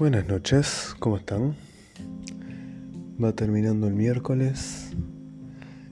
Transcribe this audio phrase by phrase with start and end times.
[0.00, 1.54] Buenas noches, ¿cómo están?
[3.22, 4.92] Va terminando el miércoles,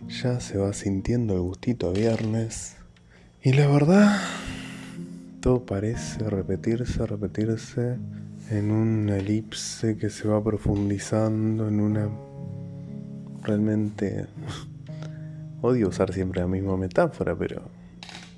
[0.08, 2.78] ya se va sintiendo el gustito a viernes
[3.42, 4.18] y la verdad,
[5.40, 7.98] todo parece repetirse, repetirse
[8.48, 12.08] en una elipse que se va profundizando en una...
[13.42, 14.24] Realmente...
[15.60, 17.60] Odio usar siempre la misma metáfora, pero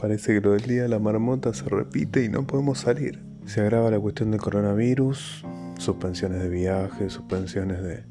[0.00, 3.20] parece que lo del día la marmota se repite y no podemos salir.
[3.46, 5.44] Se agrava la cuestión del coronavirus,
[5.80, 8.04] suspensiones de viajes, suspensiones de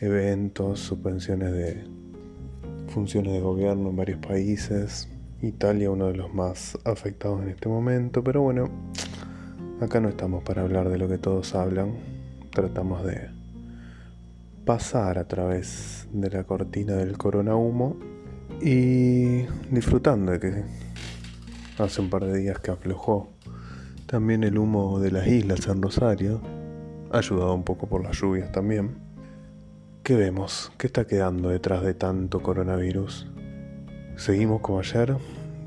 [0.00, 1.84] eventos, suspensiones de
[2.88, 5.08] funciones de gobierno en varios países.
[5.40, 8.68] Italia uno de los más afectados en este momento, pero bueno,
[9.80, 11.94] acá no estamos para hablar de lo que todos hablan,
[12.50, 13.28] tratamos de
[14.64, 17.96] pasar a través de la cortina del corona humo
[18.60, 20.64] y disfrutando de que
[21.78, 23.28] hace un par de días que aflojó
[24.06, 26.40] también el humo de las islas en Rosario,
[27.12, 28.96] ayudado un poco por las lluvias también.
[30.02, 30.72] ¿Qué vemos?
[30.78, 33.26] ¿Qué está quedando detrás de tanto coronavirus?
[34.16, 35.16] Seguimos como ayer,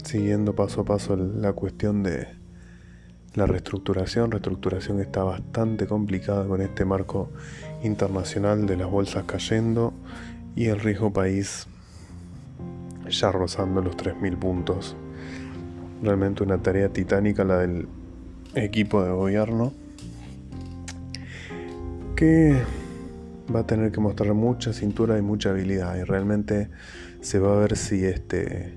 [0.03, 2.27] siguiendo paso a paso la cuestión de
[3.35, 4.31] la reestructuración.
[4.31, 7.29] Reestructuración está bastante complicada con este marco
[7.83, 9.93] internacional de las bolsas cayendo
[10.55, 11.67] y el riesgo país
[13.09, 14.95] ya rozando los 3.000 puntos.
[16.01, 17.87] Realmente una tarea titánica la del
[18.55, 19.73] equipo de gobierno
[22.19, 22.61] que
[23.55, 26.69] va a tener que mostrar mucha cintura y mucha habilidad y realmente
[27.21, 28.73] se va a ver si este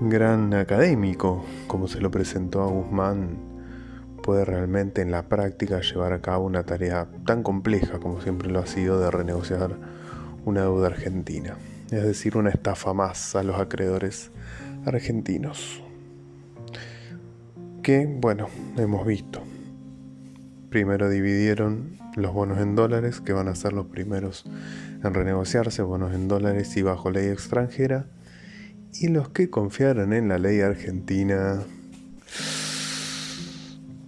[0.00, 3.36] gran académico, como se lo presentó a Guzmán,
[4.22, 8.60] puede realmente en la práctica llevar a cabo una tarea tan compleja como siempre lo
[8.60, 9.76] ha sido de renegociar
[10.44, 11.56] una deuda argentina,
[11.90, 14.30] es decir, una estafa más a los acreedores
[14.84, 15.82] argentinos.
[17.82, 18.46] Que, bueno,
[18.76, 19.42] hemos visto.
[20.70, 24.44] Primero dividieron los bonos en dólares, que van a ser los primeros
[25.04, 28.06] en renegociarse, bonos en dólares y bajo ley extranjera,
[28.94, 31.62] y los que confiaron en la ley argentina.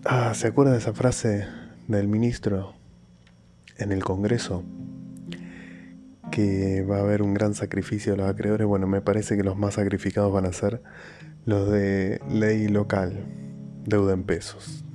[0.05, 1.47] Ah, ¿se acuerda de esa frase
[1.87, 2.75] del ministro
[3.77, 4.65] en el Congreso?
[6.31, 8.67] Que va a haber un gran sacrificio de los acreedores.
[8.67, 10.83] Bueno, me parece que los más sacrificados van a ser
[11.45, 13.25] los de ley local,
[13.85, 14.88] deuda en pesos.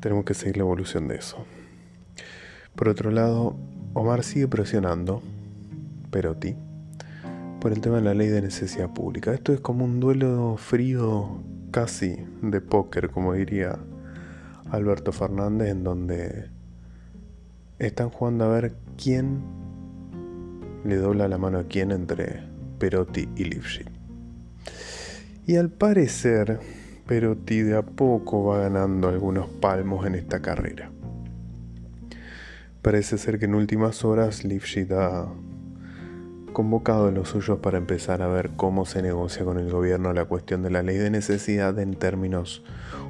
[0.00, 1.44] Tenemos que seguir la evolución de eso.
[2.74, 3.56] Por otro lado,
[3.92, 5.22] Omar sigue presionando,
[6.10, 6.56] Perotti,
[7.60, 9.34] por el tema de la ley de necesidad pública.
[9.34, 13.78] Esto es como un duelo frío casi de póker, como diría
[14.70, 16.48] Alberto Fernández, en donde
[17.78, 19.42] están jugando a ver quién
[20.84, 22.42] le dobla la mano a quién entre
[22.78, 23.90] Perotti y Lifshitz.
[25.46, 26.60] Y al parecer,
[27.10, 30.92] pero Ti de a poco va ganando algunos palmos en esta carrera.
[32.82, 35.26] Parece ser que en últimas horas Lifshitz ha
[36.52, 40.26] convocado a los suyos para empezar a ver cómo se negocia con el gobierno la
[40.26, 42.62] cuestión de la ley de necesidad en términos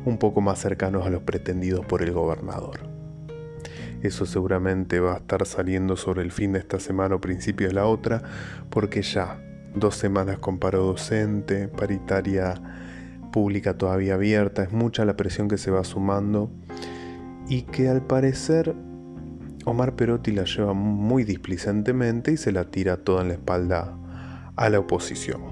[0.07, 2.81] un poco más cercanos a los pretendidos por el gobernador.
[4.01, 7.75] Eso seguramente va a estar saliendo sobre el fin de esta semana o principio de
[7.75, 8.23] la otra,
[8.71, 9.43] porque ya
[9.75, 12.55] dos semanas con paro docente, paritaria
[13.31, 16.51] pública todavía abierta, es mucha la presión que se va sumando
[17.49, 18.75] y que al parecer
[19.65, 23.97] Omar Perotti la lleva muy displicentemente y se la tira toda en la espalda
[24.57, 25.43] a la oposición.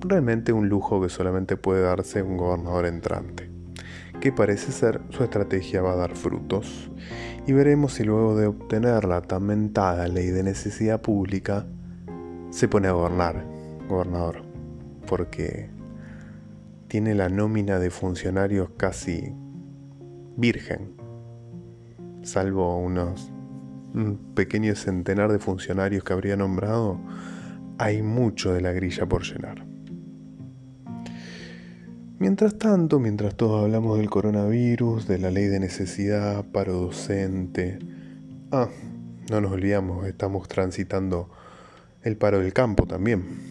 [0.00, 3.50] Realmente un lujo que solamente puede darse un gobernador entrante,
[4.20, 6.90] que parece ser su estrategia va a dar frutos
[7.46, 11.66] y veremos si luego de obtener la tan mentada ley de necesidad pública
[12.50, 13.44] se pone a gobernar,
[13.88, 14.47] gobernador
[15.08, 15.70] porque
[16.86, 19.32] tiene la nómina de funcionarios casi
[20.36, 20.94] virgen,
[22.22, 23.32] salvo unos
[23.94, 27.00] un pequeño centenar de funcionarios que habría nombrado,
[27.78, 29.64] hay mucho de la grilla por llenar.
[32.18, 37.78] Mientras tanto, mientras todos hablamos del coronavirus, de la ley de necesidad, paro docente,
[38.50, 38.68] ah,
[39.30, 41.30] no nos olvidamos, estamos transitando
[42.02, 43.47] el paro del campo también.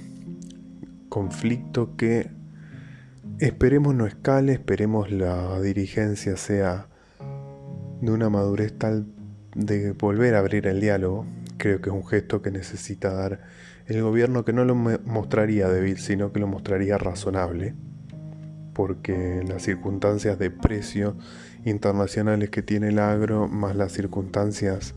[1.09, 2.29] Conflicto que
[3.39, 6.87] esperemos no escale, esperemos la dirigencia sea
[8.01, 9.07] de una madurez tal
[9.55, 11.25] de volver a abrir el diálogo.
[11.57, 13.41] Creo que es un gesto que necesita dar
[13.87, 17.73] el gobierno que no lo mostraría débil, sino que lo mostraría razonable,
[18.73, 21.17] porque las circunstancias de precio
[21.63, 24.93] internacionales que tiene el agro, más las circunstancias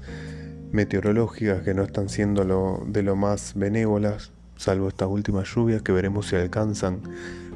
[0.72, 2.44] meteorológicas que no están siendo
[2.86, 7.00] de lo más benévolas, salvo estas últimas lluvias que veremos si alcanzan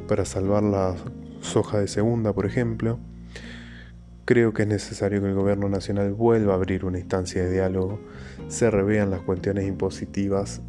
[0.08, 0.94] para salvar la
[1.42, 2.98] soja de segunda, por ejemplo.
[4.24, 8.00] Creo que es necesario que el gobierno nacional vuelva a abrir una instancia de diálogo,
[8.48, 10.62] se revean las cuestiones impositivas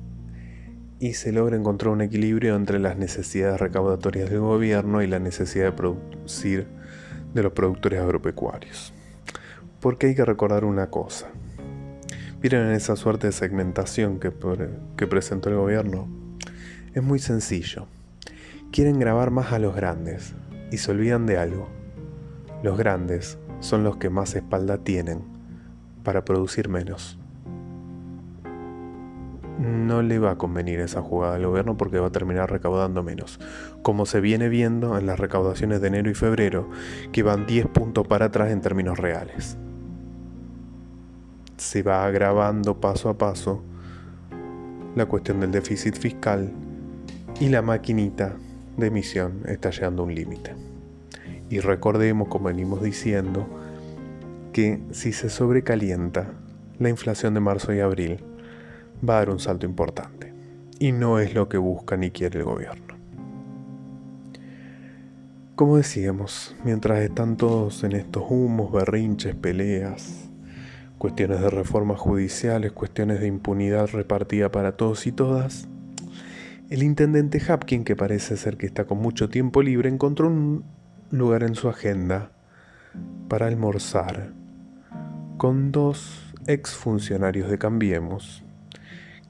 [0.99, 5.67] y se logra encontrar un equilibrio entre las necesidades recaudatorias del gobierno y la necesidad
[5.67, 6.67] de producir
[7.33, 8.93] de los productores agropecuarios.
[9.79, 11.29] Porque hay que recordar una cosa.
[12.41, 16.25] Miren esa suerte de segmentación que presentó el gobierno.
[16.95, 17.86] Es muy sencillo.
[18.71, 20.33] Quieren grabar más a los grandes
[20.71, 21.69] y se olvidan de algo.
[22.63, 25.21] Los grandes son los que más espalda tienen
[26.03, 27.19] para producir menos
[29.57, 33.39] no le va a convenir esa jugada al gobierno porque va a terminar recaudando menos.
[33.81, 36.69] Como se viene viendo en las recaudaciones de enero y febrero,
[37.12, 39.57] que van 10 puntos para atrás en términos reales.
[41.57, 43.63] Se va agravando paso a paso
[44.95, 46.51] la cuestión del déficit fiscal
[47.39, 48.37] y la maquinita
[48.77, 50.55] de emisión está llegando a un límite.
[51.49, 53.47] Y recordemos, como venimos diciendo,
[54.53, 56.33] que si se sobrecalienta
[56.79, 58.23] la inflación de marzo y abril,
[59.07, 60.33] va a dar un salto importante.
[60.79, 62.95] Y no es lo que busca ni quiere el gobierno.
[65.55, 70.29] Como decíamos, mientras están todos en estos humos, berrinches, peleas,
[70.97, 75.67] cuestiones de reformas judiciales, cuestiones de impunidad repartida para todos y todas,
[76.69, 80.63] el intendente Hapkin, que parece ser que está con mucho tiempo libre, encontró un
[81.12, 82.31] lugar en su agenda
[83.27, 84.31] para almorzar
[85.38, 88.44] con dos exfuncionarios de Cambiemos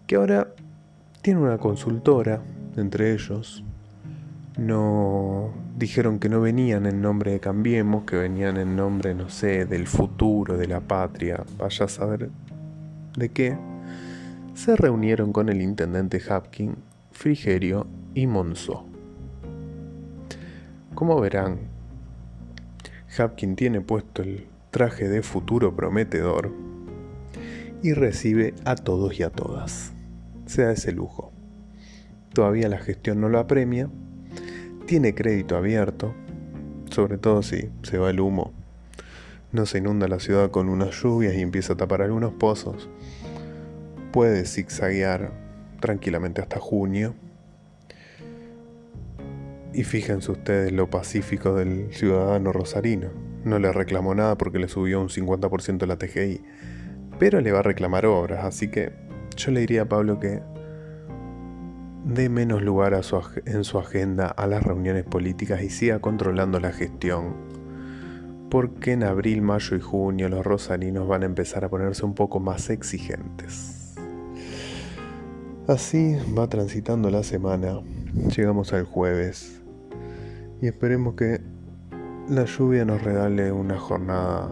[0.07, 0.53] que ahora
[1.21, 2.41] tiene una consultora
[2.77, 3.63] entre ellos.
[4.57, 9.65] No dijeron que no venían en nombre de Cambiemos, que venían en nombre, no sé,
[9.65, 12.29] del futuro, de la patria, vaya a saber
[13.17, 13.57] de qué.
[14.53, 16.75] Se reunieron con el intendente Hapkin,
[17.15, 18.85] Frigerio y Monzó.
[20.93, 21.59] Como verán,
[23.17, 26.51] Hapkin tiene puesto el traje de futuro prometedor
[27.81, 29.93] y recibe a todos y a todas
[30.45, 31.31] se da ese lujo.
[32.33, 33.89] Todavía la gestión no lo apremia,
[34.85, 36.13] tiene crédito abierto,
[36.91, 38.51] sobre todo si se va el humo,
[39.53, 42.89] no se inunda la ciudad con unas lluvias y empieza a tapar algunos pozos,
[44.11, 45.44] puede zigzaguear
[45.85, 47.13] tranquilamente hasta junio.
[49.71, 53.09] Y fíjense ustedes lo pacífico del ciudadano rosarino.
[53.43, 56.41] No le reclamó nada porque le subió un 50% la TGI.
[57.19, 58.93] Pero le va a reclamar obras, así que
[59.37, 60.41] yo le diría a Pablo que
[62.03, 62.99] dé menos lugar
[63.45, 67.35] en su agenda a las reuniones políticas y siga controlando la gestión.
[68.49, 72.39] Porque en abril, mayo y junio los rosarinos van a empezar a ponerse un poco
[72.39, 73.74] más exigentes.
[75.67, 77.81] Así va transitando la semana.
[78.35, 79.63] Llegamos al jueves.
[80.61, 81.41] Y esperemos que
[82.29, 84.51] la lluvia nos regale una jornada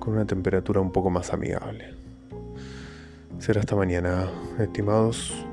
[0.00, 1.94] con una temperatura un poco más amigable.
[3.38, 5.46] Será hasta mañana, estimados.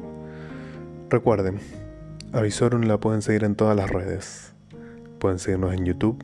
[1.11, 1.59] Recuerden,
[2.33, 4.55] a Visorum la pueden seguir en todas las redes.
[5.19, 6.17] Pueden seguirnos en YouTube,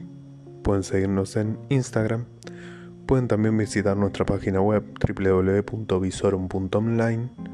[0.64, 2.26] pueden seguirnos en Instagram,
[3.06, 7.53] pueden también visitar nuestra página web www.visorum.online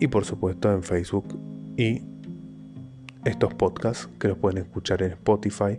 [0.00, 1.38] y por supuesto en Facebook
[1.76, 2.02] y
[3.24, 5.78] estos podcasts que los pueden escuchar en Spotify,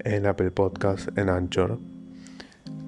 [0.00, 1.78] en Apple Podcasts, en Anchor,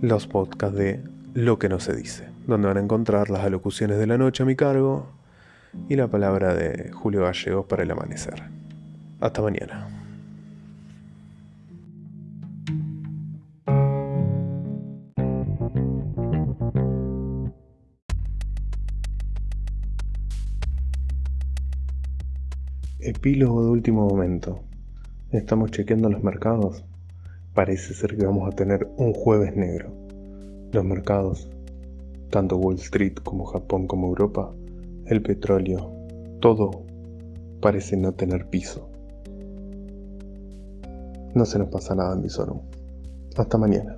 [0.00, 1.00] los podcasts de
[1.34, 4.46] Lo que no se dice donde van a encontrar las alocuciones de la noche a
[4.46, 5.06] mi cargo
[5.88, 8.42] y la palabra de Julio Gallegos para el amanecer.
[9.20, 10.03] Hasta mañana.
[23.24, 24.60] Epílogo de último momento.
[25.30, 26.84] Estamos chequeando los mercados
[27.54, 29.94] Parece ser que vamos a tener un jueves negro.
[30.72, 31.48] Los mercados,
[32.28, 34.52] tanto Wall Street como Japón como Europa,
[35.06, 35.90] el petróleo,
[36.40, 36.84] todo
[37.62, 38.90] parece no tener piso.
[41.34, 42.60] No se nos pasa nada Visorum.
[43.38, 43.96] Hasta mañana.